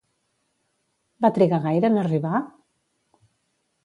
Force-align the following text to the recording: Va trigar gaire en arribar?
Va 1.25 1.29
trigar 1.35 1.59
gaire 1.65 1.91
en 1.93 1.99
arribar? 2.05 2.39